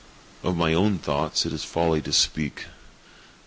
Of 0.41 0.57
my 0.57 0.73
own 0.73 0.97
thoughts 0.97 1.45
it 1.45 1.53
is 1.53 1.63
folly 1.63 2.01
to 2.01 2.11
speak. 2.11 2.65